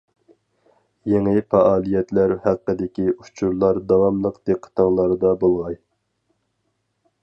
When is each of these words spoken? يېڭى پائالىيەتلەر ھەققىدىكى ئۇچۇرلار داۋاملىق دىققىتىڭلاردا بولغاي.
يېڭى 1.11 1.43
پائالىيەتلەر 1.55 2.33
ھەققىدىكى 2.47 3.07
ئۇچۇرلار 3.13 3.83
داۋاملىق 3.93 4.43
دىققىتىڭلاردا 4.51 5.39
بولغاي. 5.45 5.83